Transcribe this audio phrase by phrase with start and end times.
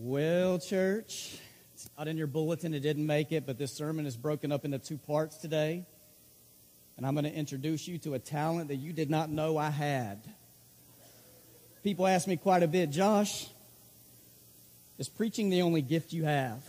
[0.00, 1.38] Well, church,
[1.74, 2.72] it's not in your bulletin.
[2.72, 5.84] It didn't make it, but this sermon is broken up into two parts today.
[6.96, 9.70] And I'm going to introduce you to a talent that you did not know I
[9.70, 10.20] had.
[11.82, 13.48] People ask me quite a bit, Josh,
[14.98, 16.62] is preaching the only gift you have?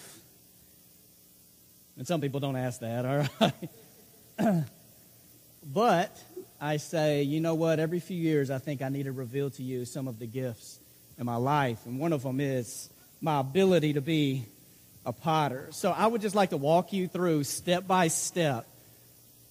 [1.98, 3.28] And some people don't ask that, all
[4.40, 4.64] right?
[5.72, 6.24] but
[6.60, 7.78] I say, you know what?
[7.78, 10.80] Every few years, I think I need to reveal to you some of the gifts
[11.20, 11.86] in my life.
[11.86, 12.90] And one of them is
[13.22, 14.46] my ability to be
[15.06, 15.68] a potter.
[15.72, 18.68] So I would just like to walk you through step by step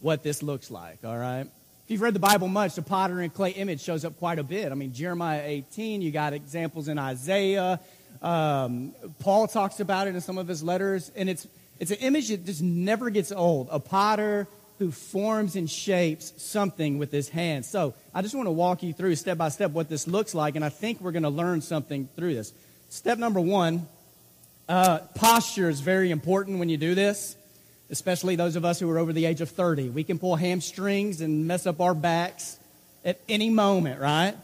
[0.01, 1.47] what this looks like, all right?
[1.89, 4.43] If you've read the Bible much, the potter and clay image shows up quite a
[4.43, 4.73] bit.
[4.73, 7.81] I mean, Jeremiah 18, you got examples in Isaiah.
[8.21, 11.47] Um, Paul talks about it in some of his letters, and it's,
[11.81, 13.69] it's an image that just never gets old.
[13.71, 14.47] A potter
[14.79, 17.69] who forms and shapes something with his hands.
[17.69, 20.57] So I just want to walk you through step by step what this looks like,
[20.57, 22.53] and I think we're going to learn something through this.
[22.91, 23.87] Step number one
[24.67, 27.37] uh, posture is very important when you do this,
[27.91, 29.91] especially those of us who are over the age of 30.
[29.91, 32.59] We can pull hamstrings and mess up our backs
[33.05, 34.35] at any moment, right?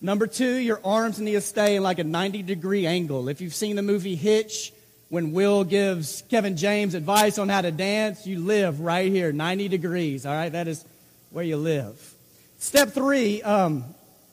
[0.00, 3.28] Number two, your arms need to stay in like a 90 degree angle.
[3.28, 4.72] If you've seen the movie Hitch,
[5.08, 9.66] when Will gives Kevin James advice on how to dance, you live right here, 90
[9.66, 10.50] degrees, all right?
[10.50, 10.84] That is
[11.30, 12.14] where you live.
[12.58, 13.84] Step three, um,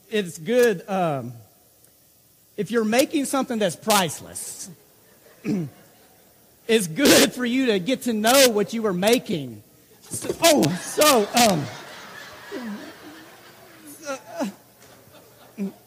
[0.08, 0.88] it's good.
[0.88, 1.32] Um,
[2.60, 4.68] if you're making something that's priceless,
[6.68, 9.62] it's good for you to get to know what you were making.
[10.02, 11.64] So, oh, so, um,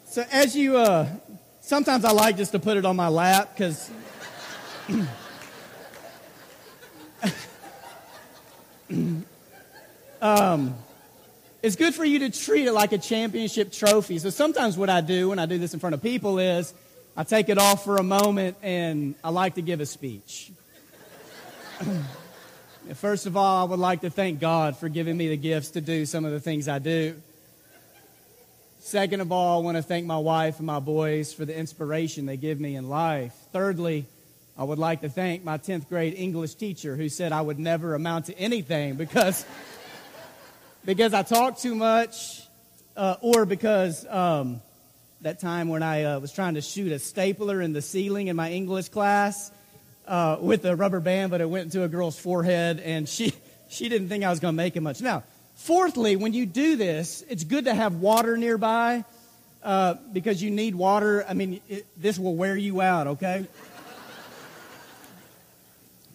[0.08, 1.08] so as you, uh,
[1.62, 3.92] sometimes I like just to put it on my lap because.
[10.24, 10.74] um,
[11.64, 14.20] it's good for you to treat it like a championship trophy.
[14.20, 16.74] So sometimes what I do when I do this in front of people is
[17.16, 20.52] I take it off for a moment and I like to give a speech.
[22.96, 25.82] First of all, I would like to thank God for giving me the gifts to
[25.82, 27.16] do some of the things I do.
[28.82, 32.26] Second of all, I want to thank my wife and my boys for the inspiration
[32.26, 33.34] they give me in life.
[33.54, 34.06] Thirdly,
[34.58, 37.96] I would like to thank my 10th grade English teacher who said I would never
[37.96, 39.46] amount to anything because
[40.86, 42.42] because I talk too much,
[42.98, 44.62] uh, or because um,
[45.22, 48.36] that time when I uh, was trying to shoot a stapler in the ceiling in
[48.36, 49.52] my English class
[50.08, 53.34] uh, with a rubber band, but it went into a girl's forehead, and she
[53.70, 55.02] she didn't think I was going to make it much.
[55.02, 55.24] Now,
[55.56, 59.06] fourthly, when you do this, it's good to have water nearby
[59.64, 61.26] uh, because you need water.
[61.28, 63.08] I mean, it, this will wear you out.
[63.08, 63.48] Okay.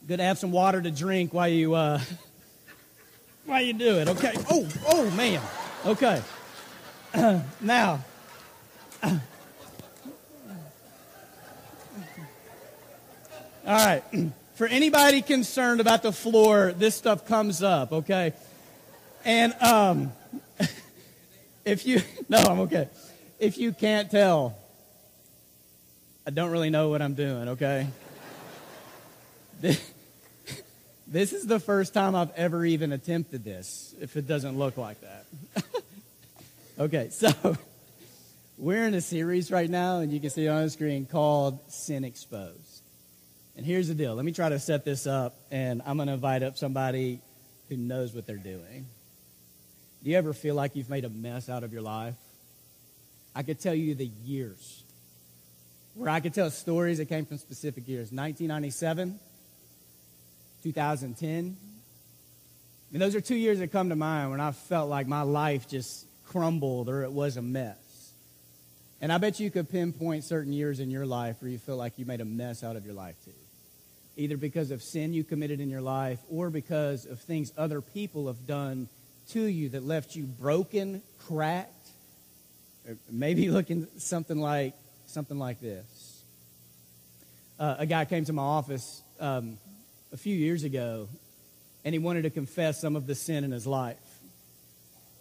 [0.07, 2.01] Good to have some water to drink while you uh,
[3.49, 4.09] why you do it?
[4.09, 4.35] Okay.
[4.51, 5.41] Oh, oh man.
[5.87, 6.23] Okay.
[7.63, 8.05] Now.
[9.03, 9.19] All
[13.67, 14.03] right.
[14.55, 17.93] For anybody concerned about the floor, this stuff comes up.
[17.93, 18.35] Okay.
[19.25, 20.13] And um,
[21.65, 22.89] if you no, I'm okay.
[23.39, 24.59] If you can't tell,
[26.27, 27.49] I don't really know what I'm doing.
[27.49, 27.87] Okay.
[31.11, 34.99] This is the first time I've ever even attempted this, if it doesn't look like
[35.01, 35.65] that.
[36.79, 37.57] okay, so
[38.59, 42.05] we're in a series right now, and you can see on the screen called Sin
[42.05, 42.83] Exposed.
[43.57, 44.17] And here's the deal.
[44.17, 47.21] Let me try to set this up, and I'm going to invite up somebody
[47.71, 48.85] who knows what they're doing.
[50.05, 52.17] Do you ever feel like you've made a mess out of your life?
[53.35, 54.83] I could tell you the years
[55.95, 58.13] where I could tell stories that came from specific years.
[58.13, 59.19] 1997,
[60.63, 61.57] 2010.
[62.93, 65.69] And those are two years that come to mind when I felt like my life
[65.69, 68.13] just crumbled or it was a mess.
[69.01, 71.99] And I bet you could pinpoint certain years in your life where you feel like
[71.99, 73.31] you made a mess out of your life too.
[74.17, 78.27] Either because of sin you committed in your life or because of things other people
[78.27, 78.89] have done
[79.31, 81.91] to you that left you broken, cracked,
[82.89, 84.75] or maybe looking something like
[85.07, 86.23] something like this.
[87.59, 89.59] Uh, a guy came to my office um,
[90.13, 91.09] a few years ago,
[91.85, 93.97] and he wanted to confess some of the sin in his life.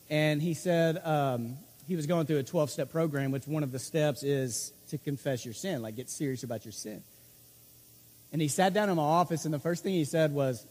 [0.10, 1.58] And he said um,
[1.88, 4.98] he was going through a 12 step program, which one of the steps is to
[4.98, 7.04] confess your sin, like get serious about your sin.
[8.32, 10.66] And he sat down in my office, and the first thing he said was,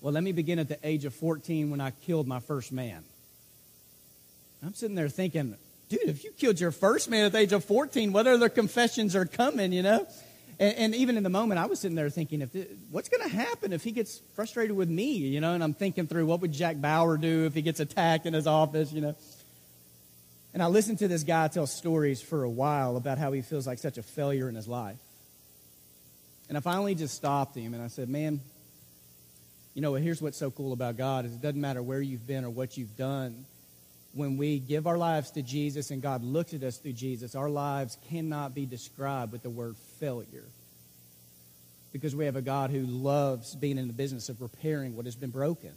[0.00, 3.04] Well, let me begin at the age of 14 when I killed my first man.
[4.62, 5.56] I'm sitting there thinking,
[5.90, 9.14] Dude, if you killed your first man at the age of 14, what other confessions
[9.14, 10.06] are coming, you know?
[10.58, 13.28] And, and, even in the moment, I was sitting there thinking, if this, what's going
[13.28, 15.12] to happen if he gets frustrated with me?
[15.12, 18.26] You know, and I'm thinking through what would Jack Bauer do if he gets attacked
[18.26, 18.92] in his office?
[18.92, 19.16] You know,
[20.54, 23.66] and I listened to this guy tell stories for a while about how he feels
[23.66, 24.98] like such a failure in his life.
[26.48, 28.40] And I finally just stopped him and I said, Man,
[29.74, 32.44] you know, here's what's so cool about God is it doesn't matter where you've been
[32.44, 33.44] or what you've done.
[34.12, 37.50] When we give our lives to Jesus and God looks at us through Jesus, our
[37.50, 39.74] lives cannot be described with the word
[40.04, 40.44] failure.
[41.92, 45.16] Because we have a God who loves being in the business of repairing what has
[45.16, 45.72] been broken.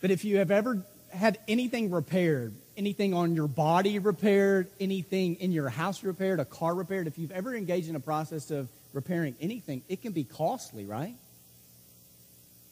[0.00, 5.50] But if you have ever had anything repaired, anything on your body repaired, anything in
[5.50, 9.34] your house repaired, a car repaired, if you've ever engaged in a process of repairing
[9.40, 11.16] anything, it can be costly, right?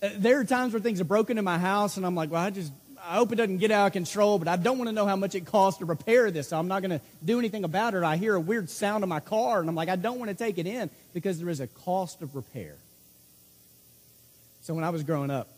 [0.00, 2.42] Uh, there are times where things are broken in my house, and I'm like, well,
[2.42, 2.72] I just,
[3.04, 5.16] I hope it doesn't get out of control, but I don't want to know how
[5.16, 8.04] much it costs to repair this, so I'm not going to do anything about it.
[8.04, 10.36] I hear a weird sound in my car, and I'm like, I don't want to
[10.36, 12.76] take it in because there is a cost of repair.
[14.62, 15.48] So when I was growing up,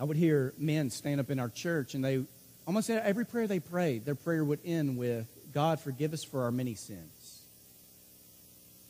[0.00, 2.24] I would hear men stand up in our church, and they
[2.66, 6.50] almost every prayer they prayed, their prayer would end with, God, forgive us for our
[6.50, 7.42] many sins.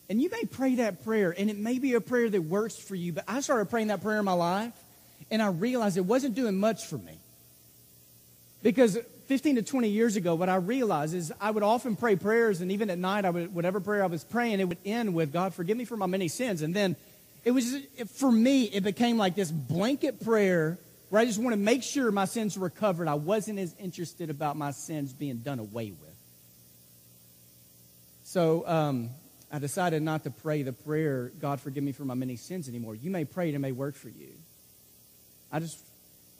[0.09, 2.95] And you may pray that prayer, and it may be a prayer that works for
[2.95, 4.73] you, but I started praying that prayer in my life,
[5.31, 7.19] and I realized it wasn't doing much for me.
[8.64, 12.62] Because 15 to 20 years ago, what I realized is I would often pray prayers,
[12.62, 15.34] and even at night, I would, whatever prayer I was praying, it would end with,
[15.34, 16.62] God, forgive me for my many sins.
[16.62, 16.96] And then
[17.44, 17.76] it was,
[18.14, 20.78] for me, it became like this blanket prayer
[21.11, 23.06] where I just want to make sure my sins were covered.
[23.06, 26.16] I wasn't as interested about my sins being done away with.
[28.22, 29.11] So, um,
[29.52, 32.94] I decided not to pray the prayer, God forgive me for my many sins anymore.
[32.94, 34.31] You may pray it, it may work for you.
[35.52, 35.78] I just,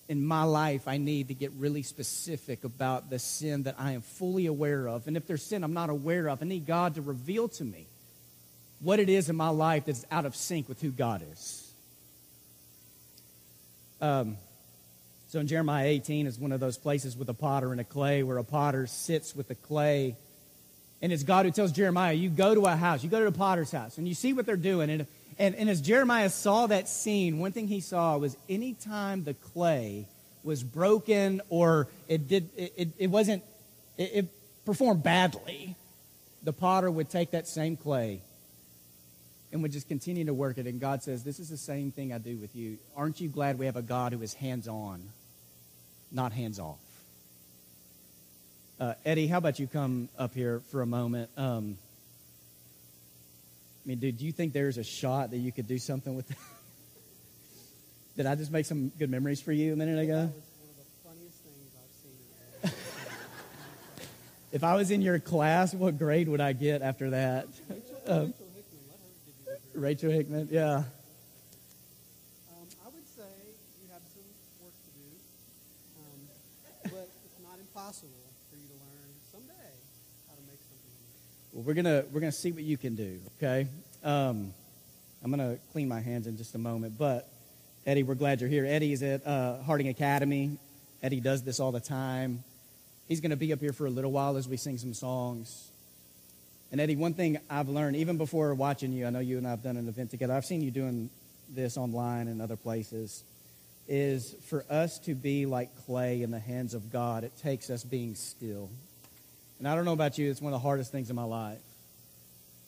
[0.09, 4.03] in my life, I need to get really specific about the sin that I am
[4.03, 5.07] fully aware of.
[5.07, 7.87] And if there's sin I'm not aware of, I need God to reveal to me
[8.81, 11.73] what it is in my life that's out of sync with who God is.
[14.01, 14.37] Um,
[15.29, 18.23] so in Jeremiah 18 is one of those places with a potter and a clay
[18.23, 20.17] where a potter sits with the clay
[21.05, 23.37] and it's God who tells Jeremiah, you go to a house, you go to the
[23.37, 24.89] potter's house, and you see what they're doing.
[24.89, 25.07] And,
[25.39, 30.07] and, and as Jeremiah saw that scene, one thing he saw was anytime the clay
[30.43, 33.43] was broken or it, did, it, it wasn't,
[33.97, 34.27] it, it
[34.65, 35.75] performed badly,
[36.43, 38.21] the potter would take that same clay
[39.53, 40.67] and would just continue to work it.
[40.67, 42.79] And God says, This is the same thing I do with you.
[42.97, 45.03] Aren't you glad we have a God who is hands on,
[46.13, 46.79] not hands off?
[48.79, 51.31] Uh, Eddie, how about you come up here for a moment?
[51.37, 51.79] Um,
[53.85, 56.27] I mean, dude, do you think there's a shot that you could do something with?
[56.29, 56.39] That?
[58.17, 60.33] Did I just make some good memories for you a minute ago?
[64.53, 67.47] if I was in your class, what grade would I get after that?
[67.69, 69.83] Rachel, Rachel Hickman.
[69.83, 70.77] Rachel Hickman, yeah.
[70.77, 70.85] Um,
[72.87, 73.29] I would say
[73.83, 74.25] you have some
[74.63, 75.05] work to do,
[76.01, 76.21] um,
[76.85, 78.25] but it's not impossible.
[81.55, 83.21] Well, we're gonna we're gonna see what you can do.
[83.39, 83.69] Okay.
[84.03, 84.53] Um,
[85.23, 87.29] I'm gonna clean my hands in just a moment, but
[87.87, 88.67] Eddie, we're glad you're here.
[88.67, 90.59] Eddie is at uh, Harding Academy.
[91.01, 92.43] Eddie does this all the time.
[93.07, 95.71] He's to be up here for a little while as we sing some songs.
[96.73, 99.51] And Eddie, one thing I've learned, even before watching you, I know you and I
[99.51, 100.35] have done an event together.
[100.35, 101.09] I've seen you doing
[101.49, 103.23] this online and other places.
[103.87, 107.85] Is for us to be like clay in the hands of God, it takes us
[107.85, 108.71] being still.
[109.59, 111.59] And I don't know about you, it's one of the hardest things in my life.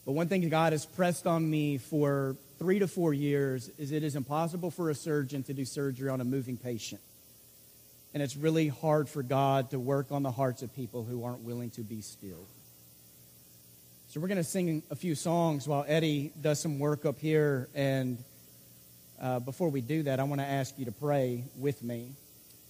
[0.05, 4.05] But one thing God has pressed on me for three to four years is it
[4.05, 7.00] is impossible for a surgeon to do surgery on a moving patient.
[8.14, 11.40] And it's really hard for God to work on the hearts of people who aren't
[11.40, 12.47] willing to be still.
[14.09, 17.69] So we're going to sing a few songs while Eddie does some work up here.
[17.75, 18.16] And
[19.21, 22.12] uh, before we do that, I want to ask you to pray with me.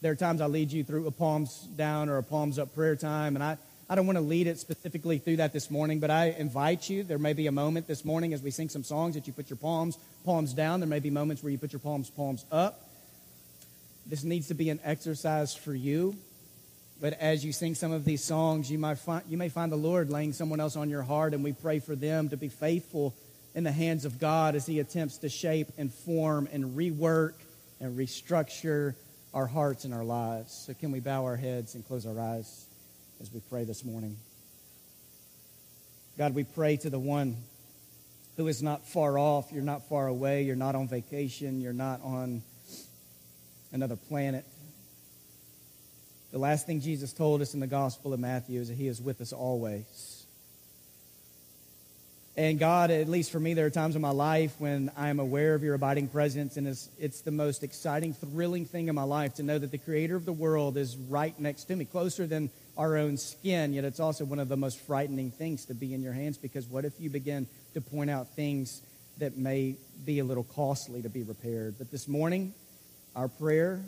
[0.01, 2.97] There are times I lead you through a palms down or a palms up prayer
[2.97, 6.11] time, and I, I don't want to lead it specifically through that this morning, but
[6.11, 7.05] I invite you.
[7.05, 9.49] There may be a moment this morning as we sing some songs that you put
[9.49, 10.81] your palms, palms down.
[10.81, 12.91] There may be moments where you put your palms, palms up.
[14.05, 16.17] This needs to be an exercise for you.
[17.01, 19.77] But as you sing some of these songs, you might find, you may find the
[19.77, 23.15] Lord laying someone else on your heart, and we pray for them to be faithful
[23.55, 27.35] in the hands of God as He attempts to shape and form and rework
[27.81, 28.97] and restructure
[29.33, 30.65] our hearts and our lives.
[30.67, 32.66] So, can we bow our heads and close our eyes?
[33.21, 34.17] As we pray this morning.
[36.19, 37.37] God, we pray to the one
[38.37, 39.51] who is not far off.
[39.53, 40.43] You're not far away.
[40.43, 41.61] You're not on vacation.
[41.61, 42.43] You're not on
[43.73, 44.45] another planet.
[46.33, 49.01] The last thing Jesus told us in the Gospel of Matthew is that He is
[49.01, 50.27] with us always.
[52.37, 55.21] And God, at least for me, there are times in my life when I am
[55.21, 59.05] aware of your abiding presence, and it's, it's the most exciting, thrilling thing in my
[59.05, 62.27] life to know that the Creator of the world is right next to me, closer
[62.27, 65.95] than our own skin, yet it's also one of the most frightening things to be
[65.95, 68.83] in your hands because what if you begin to point out things
[69.19, 71.77] that may be a little costly to be repaired?
[71.79, 72.53] But this morning,
[73.15, 73.81] our prayer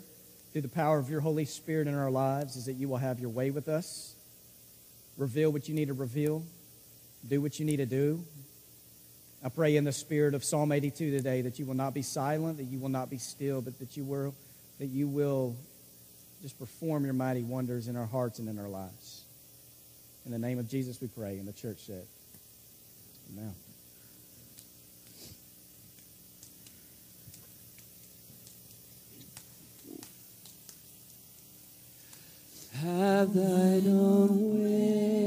[0.51, 3.19] through the power of your Holy Spirit in our lives is that you will have
[3.19, 4.15] your way with us,
[5.17, 6.43] reveal what you need to reveal,
[7.27, 8.23] do what you need to do.
[9.43, 12.57] I pray in the spirit of Psalm 82 today that you will not be silent,
[12.57, 14.33] that you will not be still, but that you will,
[14.79, 15.55] that you will
[16.41, 19.23] just perform your mighty wonders in our hearts and in our lives.
[20.25, 22.03] In the name of Jesus we pray, and the church said,
[23.33, 23.53] Amen.
[32.81, 35.18] Have thine own way,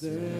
[0.00, 0.39] Search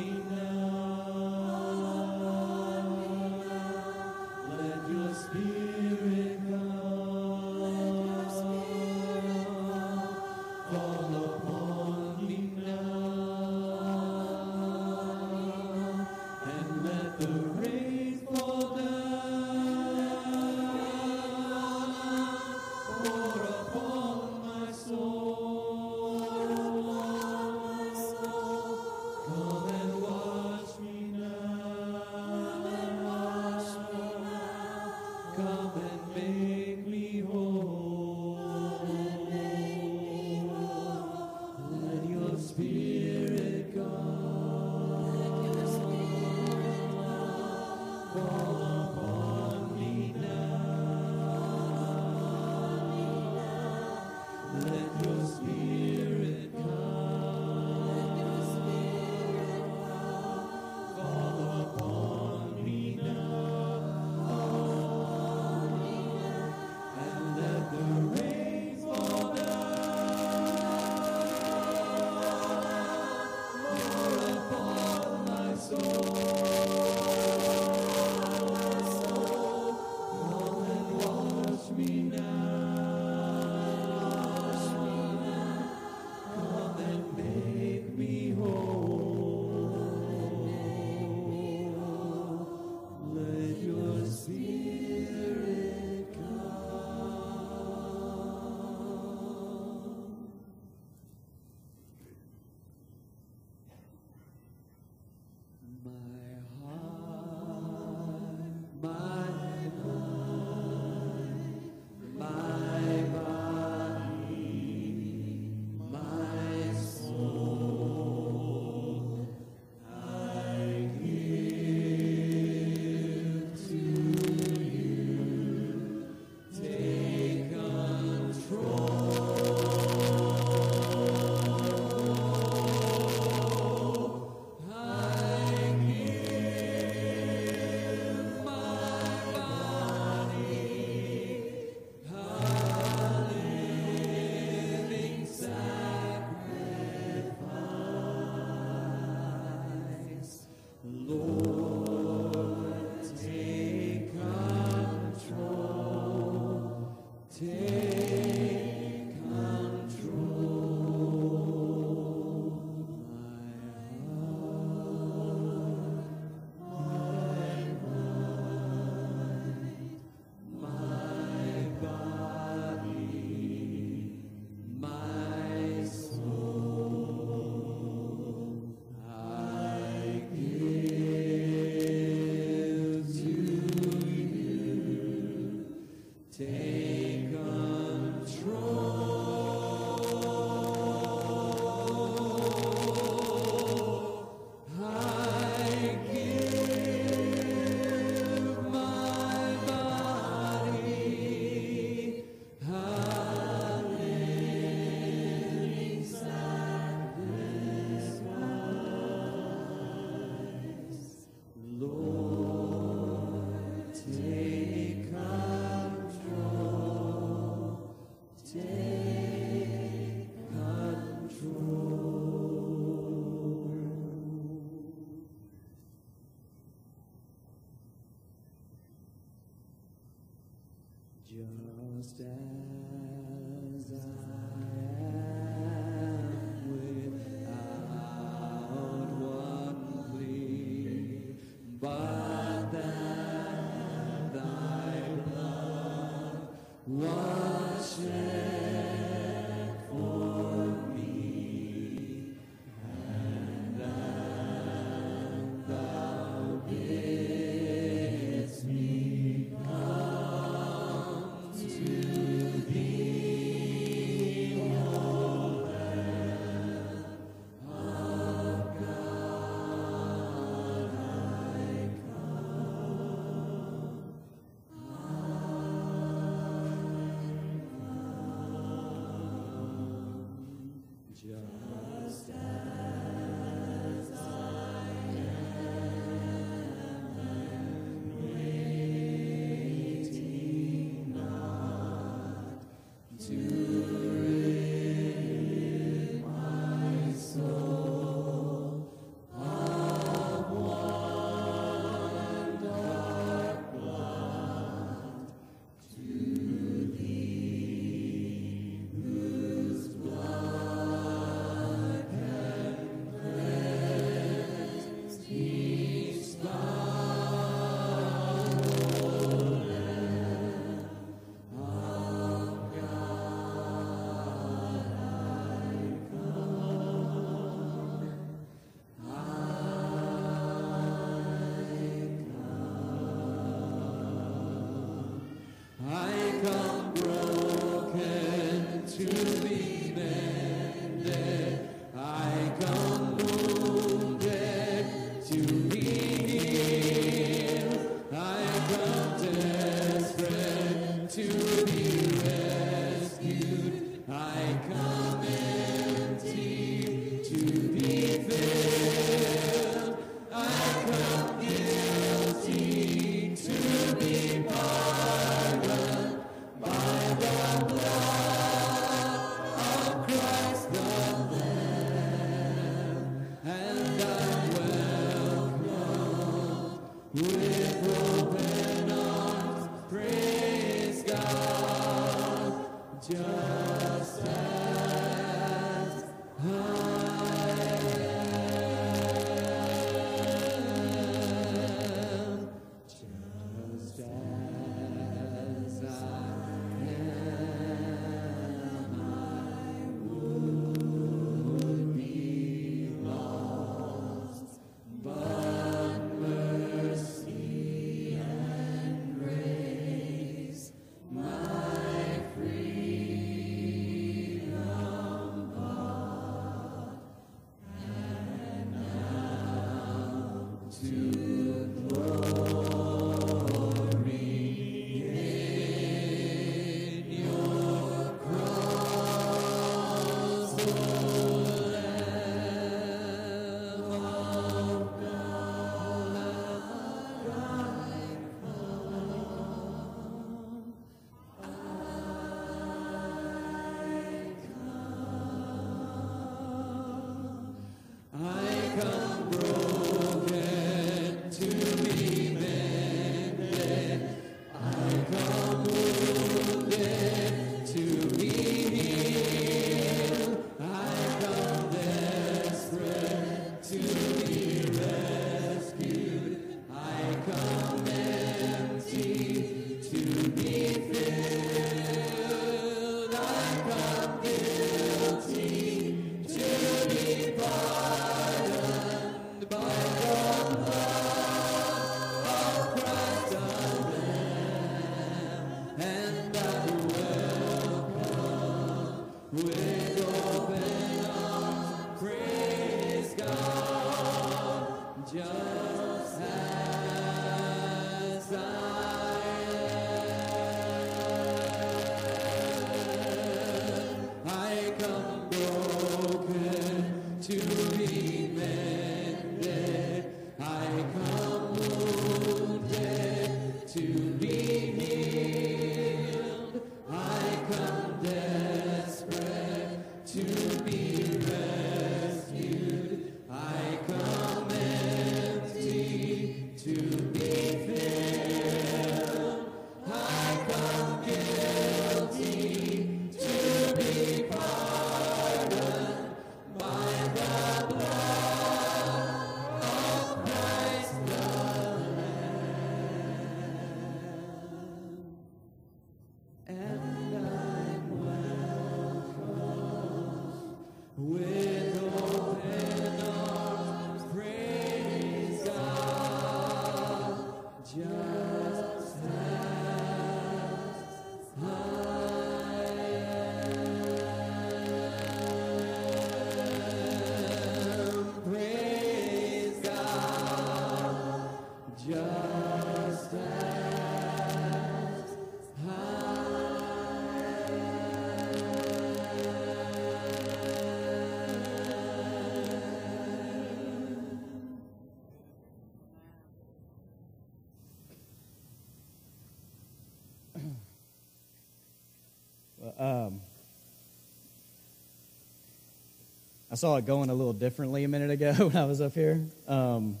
[596.52, 599.24] I saw it going a little differently a minute ago when I was up here.
[599.46, 600.00] Um,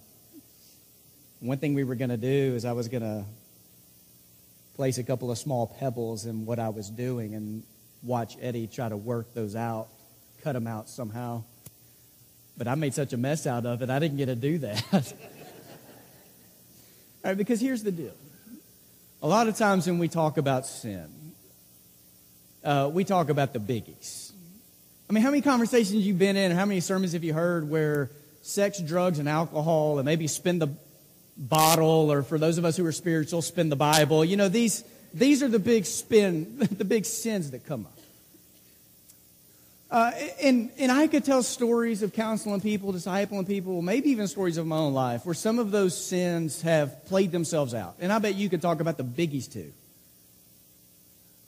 [1.38, 3.24] one thing we were going to do is I was going to
[4.74, 7.62] place a couple of small pebbles in what I was doing and
[8.02, 9.86] watch Eddie try to work those out,
[10.42, 11.44] cut them out somehow.
[12.58, 14.84] But I made such a mess out of it, I didn't get to do that.
[14.92, 15.02] All
[17.26, 18.16] right, because here's the deal.
[19.22, 21.32] A lot of times when we talk about sin,
[22.64, 24.29] uh, we talk about the biggies.
[25.10, 27.68] I mean, how many conversations you've been in, or how many sermons have you heard
[27.68, 28.10] where
[28.42, 30.68] sex, drugs, and alcohol, and maybe spin the
[31.36, 34.24] bottle, or for those of us who are spiritual, spin the Bible.
[34.24, 37.98] You know, these these are the big spin, the big sins that come up.
[39.90, 44.58] Uh, and, and I could tell stories of counseling people, discipling people, maybe even stories
[44.58, 47.96] of my own life where some of those sins have played themselves out.
[47.98, 49.72] And I bet you could talk about the biggies too.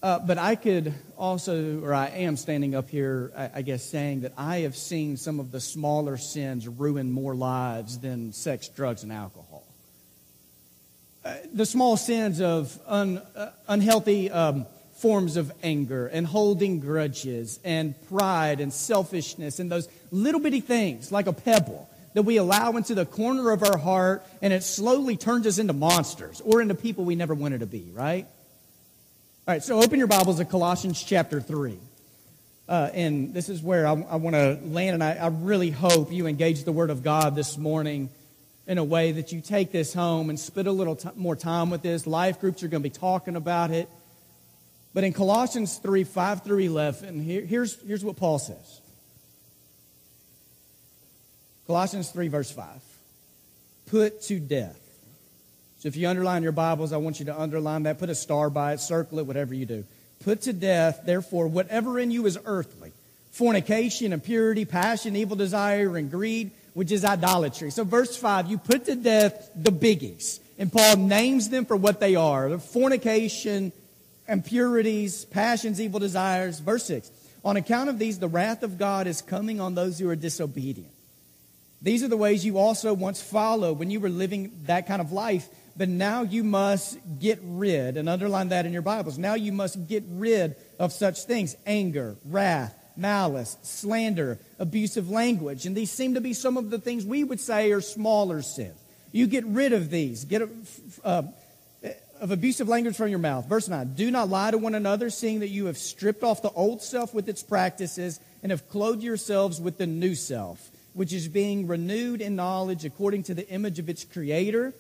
[0.03, 4.23] Uh, but I could also, or I am standing up here, I, I guess, saying
[4.23, 9.05] that I have seen some of the smaller sins ruin more lives than sex, drugs,
[9.05, 9.63] and alcohol.
[11.25, 17.61] Uh, the small sins of un, uh, unhealthy um, forms of anger and holding grudges
[17.63, 22.73] and pride and selfishness and those little bitty things like a pebble that we allow
[22.73, 26.75] into the corner of our heart and it slowly turns us into monsters or into
[26.75, 28.27] people we never wanted to be, right?
[29.45, 31.77] All right, so open your Bibles to Colossians chapter 3.
[32.69, 36.13] Uh, and this is where I, I want to land, and I, I, really hope
[36.13, 38.09] you engage the Word of God this morning
[38.69, 41.71] in a way that you take this home and spend a little t- more time
[41.71, 42.07] with this.
[42.07, 43.89] Life groups are going to be talking about it.
[44.95, 48.81] But in Colossians 3 5 through 11, here, here's, here's what Paul says
[51.67, 52.67] Colossians 3, verse 5.
[53.87, 54.79] Put to death
[55.83, 58.51] so if you underline your Bibles, I want you to underline that, put a star
[58.51, 59.85] by it, circle it, whatever you do.
[60.23, 62.93] Put to death, therefore, whatever in you is earthly
[63.33, 67.73] fornication, impurity, passion, evil desire, and greed, which is idolatry.
[67.73, 70.39] So, verse 5, you put to death the biggies.
[70.57, 73.73] And Paul names them for what they are the fornication,
[74.29, 76.61] impurities, passions, evil desires.
[76.61, 77.11] Verse 6,
[77.45, 80.93] on account of these, the wrath of God is coming on those who are disobedient.
[81.81, 85.11] These are the ways you also once followed when you were living that kind of
[85.11, 89.19] life but now you must get rid, and underline that in your Bibles.
[89.19, 95.67] Now you must get rid of such things anger, wrath, malice, slander, abusive language.
[95.67, 98.79] And these seem to be some of the things we would say are smaller sins.
[99.13, 100.25] You get rid of these.
[100.25, 100.43] Get
[101.05, 101.23] uh,
[102.21, 103.49] of abusive language from your mouth.
[103.49, 106.51] Verse 9 Do not lie to one another, seeing that you have stripped off the
[106.51, 111.29] old self with its practices and have clothed yourselves with the new self, which is
[111.29, 114.73] being renewed in knowledge according to the image of its creator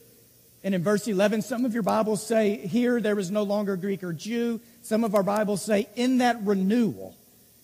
[0.64, 4.04] and in verse 11, some of your Bibles say, here there is no longer Greek
[4.04, 4.60] or Jew.
[4.82, 7.16] Some of our Bibles say, in that renewal.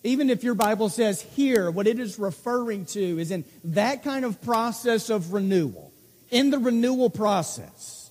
[0.02, 4.24] Even if your Bible says here, what it is referring to is in that kind
[4.24, 5.92] of process of renewal.
[6.30, 8.10] In the renewal process,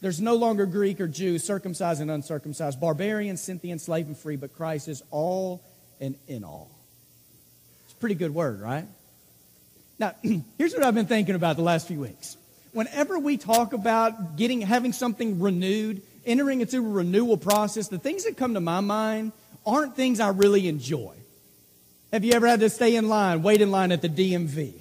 [0.00, 4.54] there's no longer Greek or Jew, circumcised and uncircumcised, barbarian, Scythian, slave and free, but
[4.54, 5.62] Christ is all
[6.00, 6.70] and in all.
[7.84, 8.86] It's a pretty good word, right?
[9.98, 10.14] Now,
[10.58, 12.36] here's what I've been thinking about the last few weeks
[12.74, 18.24] whenever we talk about getting having something renewed, entering into a renewal process, the things
[18.24, 19.32] that come to my mind
[19.64, 21.14] aren't things I really enjoy.
[22.12, 24.74] Have you ever had to stay in line, wait in line at the DMV?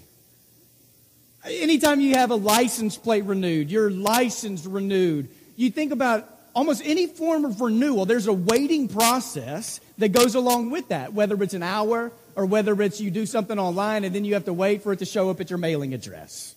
[1.45, 7.07] Anytime you have a license plate renewed, your license renewed, you think about almost any
[7.07, 11.63] form of renewal, there's a waiting process that goes along with that, whether it's an
[11.63, 14.93] hour or whether it's you do something online and then you have to wait for
[14.93, 16.55] it to show up at your mailing address.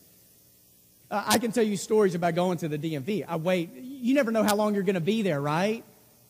[1.10, 3.24] Uh, I can tell you stories about going to the DMV.
[3.28, 3.70] I wait.
[3.74, 5.84] You never know how long you're going to be there, right?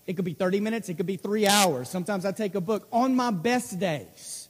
[0.07, 0.89] It could be 30 minutes.
[0.89, 1.89] It could be three hours.
[1.89, 4.49] Sometimes I take a book on my best days.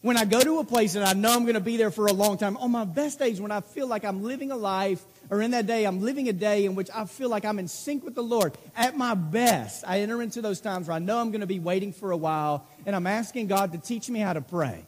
[0.00, 2.06] When I go to a place and I know I'm going to be there for
[2.06, 5.04] a long time, on my best days, when I feel like I'm living a life,
[5.28, 7.66] or in that day, I'm living a day in which I feel like I'm in
[7.66, 11.18] sync with the Lord, at my best, I enter into those times where I know
[11.18, 14.20] I'm going to be waiting for a while, and I'm asking God to teach me
[14.20, 14.84] how to pray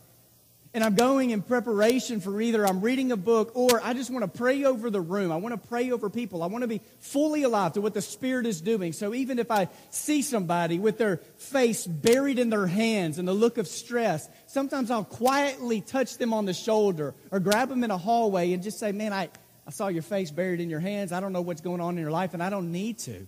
[0.72, 4.22] and I'm going in preparation for either I'm reading a book or I just want
[4.22, 5.32] to pray over the room.
[5.32, 6.44] I want to pray over people.
[6.44, 8.92] I want to be fully alive to what the Spirit is doing.
[8.92, 13.32] So even if I see somebody with their face buried in their hands and the
[13.32, 17.90] look of stress, sometimes I'll quietly touch them on the shoulder or grab them in
[17.90, 19.28] a hallway and just say, Man, I,
[19.66, 21.10] I saw your face buried in your hands.
[21.10, 23.26] I don't know what's going on in your life, and I don't need to.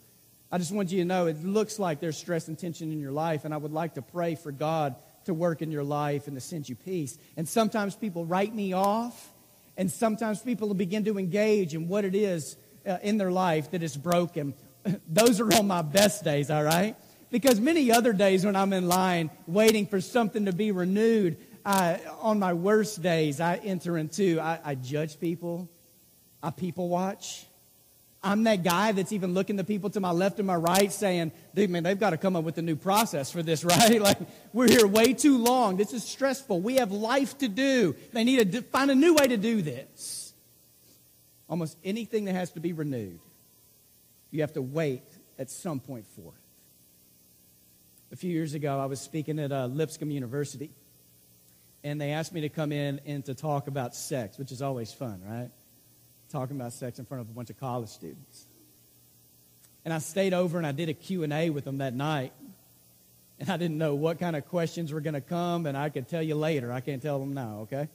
[0.53, 3.11] I just want you to know it looks like there's stress and tension in your
[3.11, 6.37] life, and I would like to pray for God to work in your life and
[6.37, 7.19] to send you peace.
[7.37, 9.33] And sometimes people write me off,
[9.77, 12.57] and sometimes people begin to engage in what it is
[12.87, 14.55] uh, in their life that is broken.
[15.09, 16.97] Those are on my best days, all right?
[17.31, 22.01] Because many other days when I'm in line waiting for something to be renewed, I,
[22.21, 25.71] on my worst days, I enter into, I, I judge people,
[26.43, 27.47] I people watch.
[28.25, 31.33] I'm that guy that's even looking the people to my left and my right saying,
[31.55, 34.01] dude, man, they've got to come up with a new process for this, right?
[34.01, 34.19] Like,
[34.53, 35.77] we're here way too long.
[35.77, 36.61] This is stressful.
[36.61, 37.97] We have life to do.
[38.13, 40.35] They need to find a new way to do this.
[41.49, 43.19] Almost anything that has to be renewed,
[44.31, 45.03] you have to wait
[45.39, 46.43] at some point for it.
[48.13, 50.71] A few years ago, I was speaking at uh, Lipscomb University,
[51.83, 54.93] and they asked me to come in and to talk about sex, which is always
[54.93, 55.51] fun, right?
[56.33, 58.47] Talking about sex in front of a bunch of college students.
[59.85, 62.33] And I stayed over and I did a Q&A with them that night.
[63.39, 66.09] And I didn't know what kind of questions were going to come, and I could
[66.09, 66.71] tell you later.
[66.71, 67.89] I can't tell them now, okay?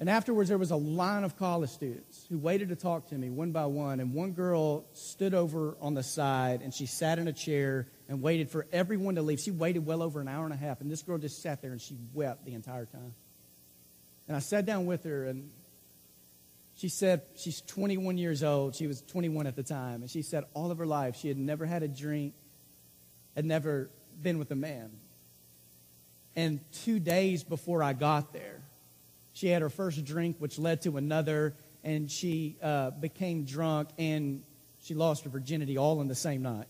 [0.00, 3.30] And afterwards, there was a line of college students who waited to talk to me
[3.30, 4.00] one by one.
[4.00, 8.20] And one girl stood over on the side and she sat in a chair and
[8.20, 9.38] waited for everyone to leave.
[9.38, 10.80] She waited well over an hour and a half.
[10.80, 13.14] And this girl just sat there and she wept the entire time.
[14.26, 15.48] And I sat down with her and
[16.76, 18.74] she said she's 21 years old.
[18.74, 20.02] She was 21 at the time.
[20.02, 22.34] And she said all of her life she had never had a drink,
[23.34, 24.90] had never been with a man.
[26.36, 28.60] And two days before I got there,
[29.32, 34.42] she had her first drink, which led to another, and she uh, became drunk and
[34.82, 36.66] she lost her virginity all in the same night.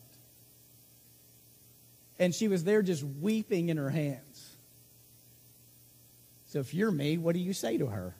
[2.18, 4.56] And she was there just weeping in her hands.
[6.46, 8.14] So if you're me, what do you say to her?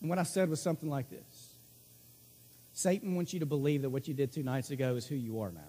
[0.00, 1.56] And what I said was something like this
[2.72, 5.40] Satan wants you to believe that what you did two nights ago is who you
[5.40, 5.60] are now.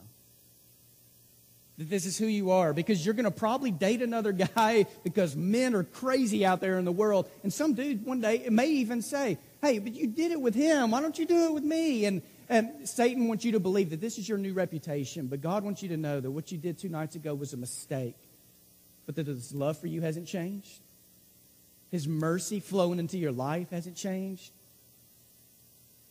[1.80, 5.36] That this is who you are because you're going to probably date another guy because
[5.36, 7.30] men are crazy out there in the world.
[7.42, 10.92] And some dude one day may even say, Hey, but you did it with him.
[10.92, 12.06] Why don't you do it with me?
[12.06, 15.28] And, and Satan wants you to believe that this is your new reputation.
[15.28, 17.58] But God wants you to know that what you did two nights ago was a
[17.58, 18.16] mistake.
[19.06, 20.80] But that his love for you hasn't changed
[21.92, 24.52] his mercy flowing into your life hasn't changed.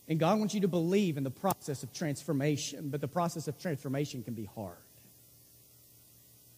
[0.07, 3.59] And God wants you to believe in the process of transformation, but the process of
[3.59, 4.77] transformation can be hard.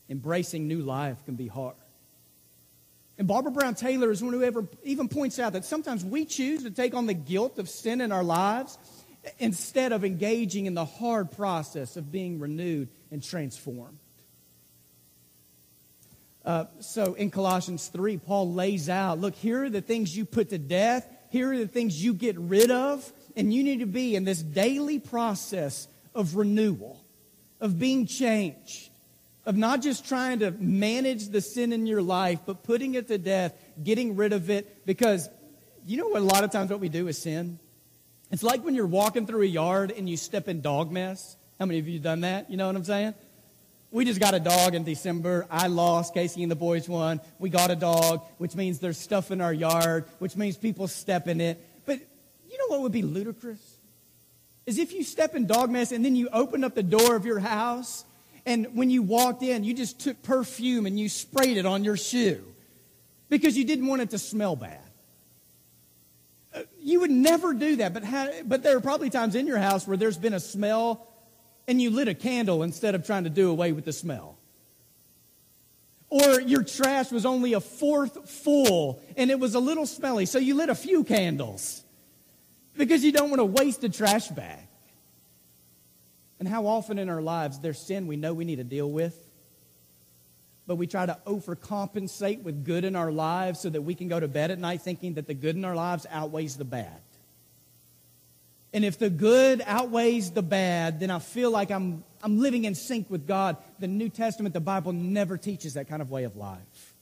[0.09, 1.75] Embracing new life can be hard.
[3.17, 6.63] And Barbara Brown Taylor is one who ever even points out that sometimes we choose
[6.63, 8.77] to take on the guilt of sin in our lives
[9.37, 13.99] instead of engaging in the hard process of being renewed and transformed.
[16.43, 20.49] Uh, so in Colossians 3, Paul lays out look, here are the things you put
[20.49, 24.15] to death, here are the things you get rid of, and you need to be
[24.15, 27.03] in this daily process of renewal,
[27.59, 28.89] of being changed,
[29.45, 33.17] of not just trying to manage the sin in your life, but putting it to
[33.17, 35.29] death, getting rid of it, because
[35.85, 37.59] you know what a lot of times what we do is sin?
[38.31, 41.35] It's like when you're walking through a yard and you step in dog mess.
[41.59, 42.49] How many of you done that?
[42.49, 43.13] You know what I'm saying?
[43.91, 45.45] We just got a dog in December.
[45.51, 46.13] I lost.
[46.13, 47.19] Casey and the boys won.
[47.39, 51.27] We got a dog, which means there's stuff in our yard, which means people step
[51.27, 51.63] in it.
[51.85, 51.99] But
[52.49, 53.59] you know what would be ludicrous?
[54.65, 57.25] Is if you step in dog mess and then you open up the door of
[57.25, 58.05] your house
[58.45, 61.97] and when you walked in, you just took perfume and you sprayed it on your
[61.97, 62.43] shoe
[63.29, 64.79] because you didn't want it to smell bad.
[66.53, 68.03] Uh, you would never do that, but,
[68.47, 71.07] but there are probably times in your house where there's been a smell
[71.71, 74.37] and you lit a candle instead of trying to do away with the smell.
[76.09, 80.37] Or your trash was only a fourth full and it was a little smelly, so
[80.37, 81.81] you lit a few candles
[82.75, 84.67] because you don't want to waste a trash bag.
[86.39, 89.17] And how often in our lives there's sin we know we need to deal with,
[90.67, 94.19] but we try to overcompensate with good in our lives so that we can go
[94.19, 96.99] to bed at night thinking that the good in our lives outweighs the bad.
[98.73, 102.75] And if the good outweighs the bad, then I feel like I'm, I'm living in
[102.75, 103.57] sync with God.
[103.79, 106.93] The New Testament, the Bible never teaches that kind of way of life.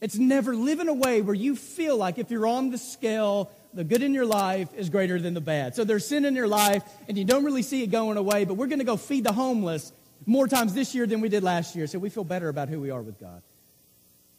[0.00, 3.84] It's never living a way where you feel like if you're on the scale, the
[3.84, 5.74] good in your life is greater than the bad.
[5.74, 8.54] So there's sin in your life and you don't really see it going away, but
[8.54, 9.92] we're going to go feed the homeless
[10.26, 11.86] more times this year than we did last year.
[11.86, 13.42] So we feel better about who we are with God.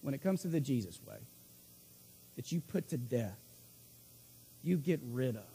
[0.02, 1.18] When it comes to the Jesus way,
[2.36, 3.38] that you put to death,
[4.64, 5.51] you get rid of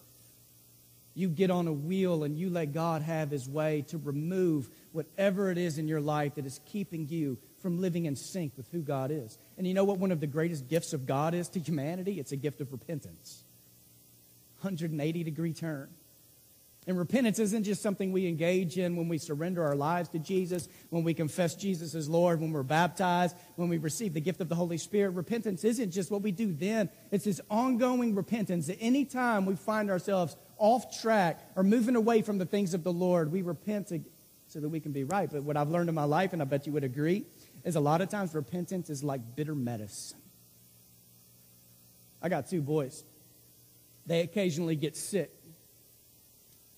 [1.16, 5.50] you get on a wheel and you let God have his way to remove whatever
[5.50, 8.82] it is in your life that is keeping you from living in sync with who
[8.82, 9.38] God is.
[9.56, 12.20] And you know what one of the greatest gifts of God is to humanity?
[12.20, 13.44] It's a gift of repentance.
[14.60, 15.88] 180 degree turn.
[16.86, 20.68] And repentance isn't just something we engage in when we surrender our lives to Jesus,
[20.90, 24.48] when we confess Jesus as Lord, when we're baptized, when we receive the gift of
[24.48, 25.10] the Holy Spirit.
[25.10, 29.56] Repentance isn't just what we do then, it's this ongoing repentance that any time we
[29.56, 33.88] find ourselves off track or moving away from the things of the Lord, we repent
[33.88, 34.00] to,
[34.48, 35.30] so that we can be right.
[35.30, 37.24] But what I've learned in my life, and I bet you would agree,
[37.64, 40.18] is a lot of times repentance is like bitter medicine.
[42.22, 43.04] I got two boys.
[44.06, 45.30] They occasionally get sick.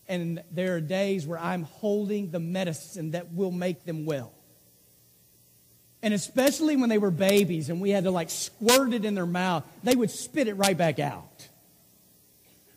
[0.09, 4.33] And there are days where I'm holding the medicine that will make them well.
[6.03, 9.27] And especially when they were babies and we had to like squirt it in their
[9.27, 11.48] mouth, they would spit it right back out.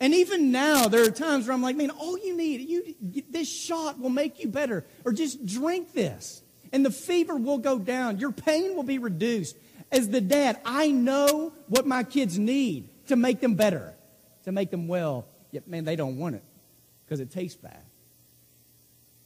[0.01, 3.47] And even now, there are times where I'm like, man, all you need, you, this
[3.47, 4.83] shot will make you better.
[5.05, 6.41] Or just drink this.
[6.73, 8.17] And the fever will go down.
[8.17, 9.55] Your pain will be reduced.
[9.91, 13.93] As the dad, I know what my kids need to make them better,
[14.45, 15.27] to make them well.
[15.51, 16.43] Yet, man, they don't want it
[17.05, 17.83] because it tastes bad.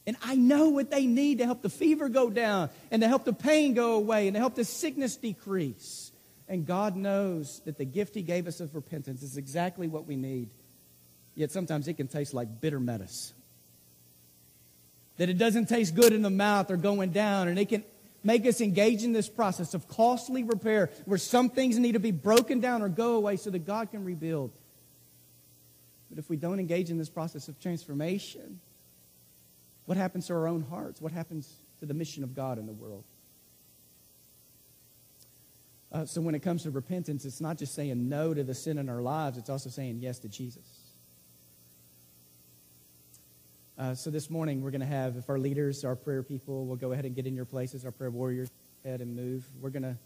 [0.06, 3.24] And I know what they need to help the fever go down and to help
[3.24, 6.12] the pain go away and to help the sickness decrease.
[6.48, 10.16] And God knows that the gift He gave us of repentance is exactly what we
[10.16, 10.50] need.
[11.36, 13.36] Yet sometimes it can taste like bitter medicine.
[15.18, 17.84] That it doesn't taste good in the mouth or going down, and it can
[18.24, 22.10] make us engage in this process of costly repair where some things need to be
[22.10, 24.50] broken down or go away so that God can rebuild.
[26.10, 28.60] But if we don't engage in this process of transformation,
[29.84, 31.00] what happens to our own hearts?
[31.00, 33.04] What happens to the mission of God in the world?
[35.92, 38.78] Uh, so when it comes to repentance, it's not just saying no to the sin
[38.78, 40.75] in our lives, it's also saying yes to Jesus.
[43.78, 46.76] Uh, so this morning, we're going to have, if our leaders, our prayer people will
[46.76, 48.48] go ahead and get in your places, our prayer warriors,
[48.82, 49.44] head and move.
[49.60, 49.96] We're going to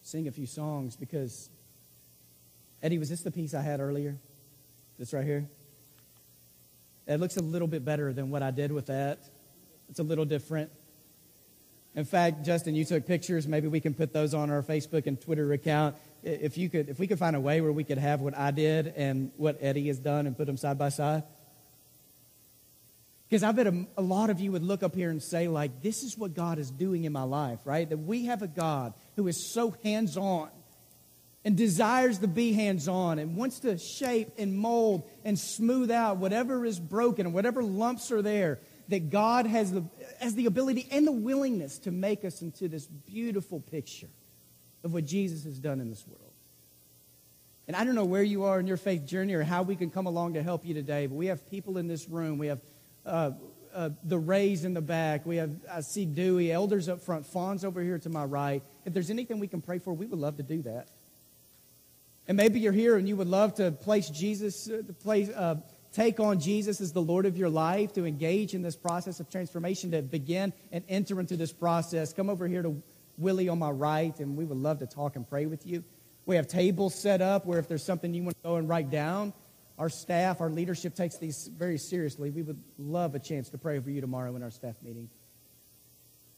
[0.00, 1.50] sing a few songs because,
[2.82, 4.16] Eddie, was this the piece I had earlier?
[4.98, 5.46] This right here?
[7.06, 9.18] It looks a little bit better than what I did with that.
[9.90, 10.70] It's a little different.
[11.94, 13.46] In fact, Justin, you took pictures.
[13.46, 15.94] Maybe we can put those on our Facebook and Twitter account.
[16.22, 18.50] If you could, if we could find a way where we could have what I
[18.50, 21.24] did and what Eddie has done and put them side by side.
[23.32, 25.80] Because I bet a, a, lot of you would look up here and say, like,
[25.80, 27.88] this is what God is doing in my life, right?
[27.88, 30.50] That we have a God who is so hands on
[31.42, 36.18] and desires to be hands on and wants to shape and mold and smooth out
[36.18, 38.58] whatever is broken and whatever lumps are there.
[38.88, 39.86] That God has the,
[40.20, 44.10] has the ability and the willingness to make us into this beautiful picture
[44.84, 46.32] of what Jesus has done in this world.
[47.66, 49.88] And I don't know where you are in your faith journey or how we can
[49.88, 52.36] come along to help you today, but we have people in this room.
[52.36, 52.60] We have
[53.04, 53.32] uh,
[53.74, 55.24] uh, the Rays in the back.
[55.24, 58.62] We have, I see Dewey, elders up front, Fawn's over here to my right.
[58.84, 60.88] If there's anything we can pray for, we would love to do that.
[62.28, 65.56] And maybe you're here and you would love to place Jesus, uh, place, uh,
[65.92, 69.28] take on Jesus as the Lord of your life, to engage in this process of
[69.28, 72.12] transformation, to begin and enter into this process.
[72.12, 72.82] Come over here to
[73.18, 75.84] Willie on my right, and we would love to talk and pray with you.
[76.24, 78.90] We have tables set up where if there's something you want to go and write
[78.90, 79.32] down,
[79.78, 82.30] our staff, our leadership takes these very seriously.
[82.30, 85.08] We would love a chance to pray over you tomorrow in our staff meeting.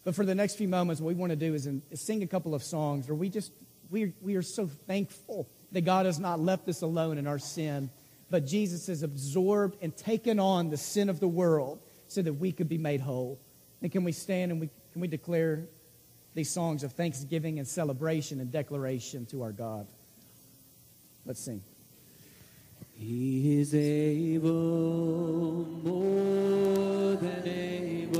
[0.04, 2.22] But for the next few moments, what we want to do is, in, is sing
[2.22, 3.52] a couple of songs where we just,
[3.90, 7.90] we, we are so thankful that God has not left us alone in our sin,
[8.30, 12.52] but Jesus has absorbed and taken on the sin of the world so that we
[12.52, 13.40] could be made whole.
[13.82, 15.64] And can we stand and we, can we declare
[16.34, 19.86] these songs of thanksgiving and celebration and declaration to our God?
[21.24, 21.62] Let's sing.
[22.96, 28.14] He is able, more than able,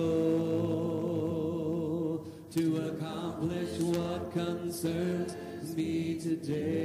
[2.51, 5.37] to accomplish what concerns
[5.77, 6.84] me today.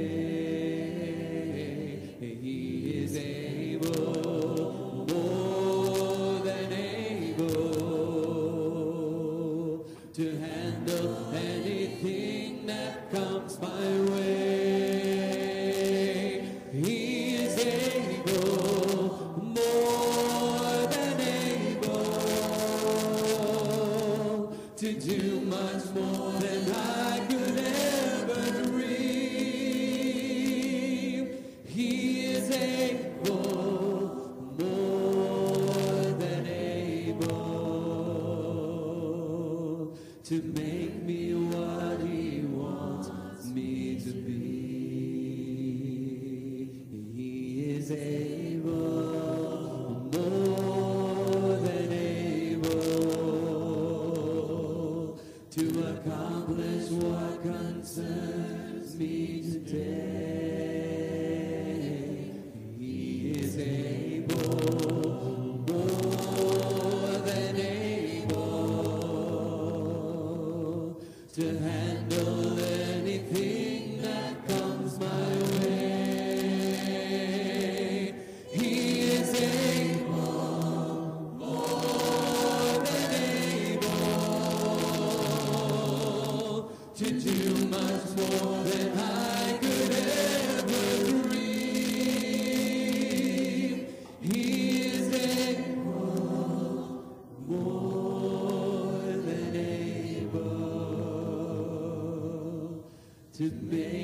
[103.40, 103.99] To me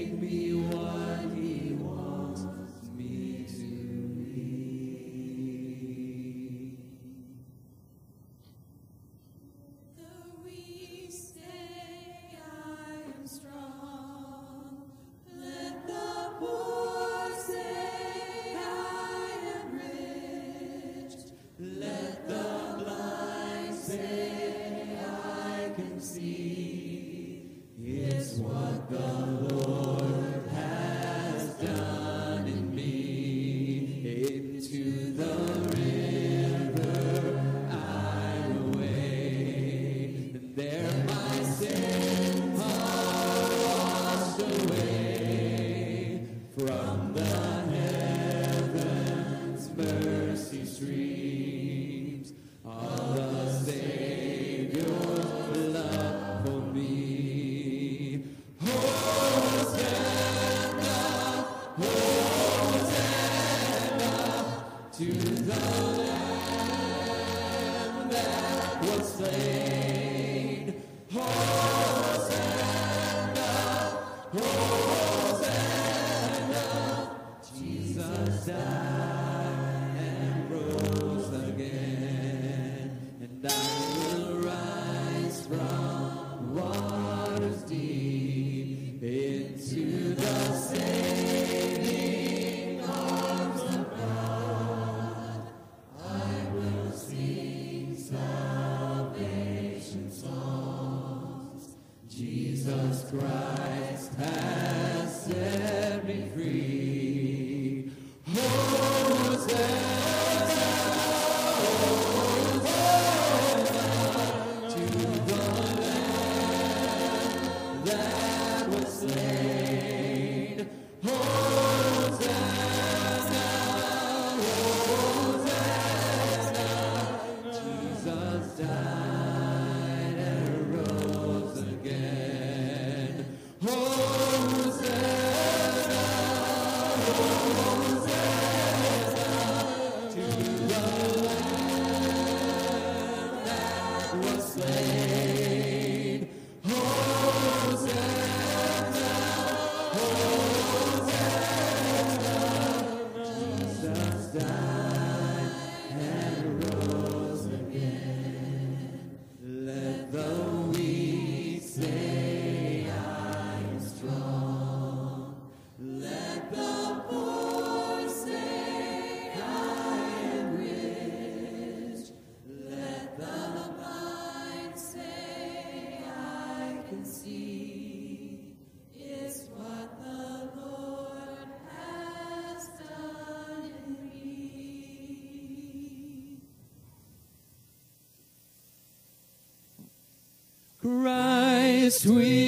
[192.06, 192.45] Christ,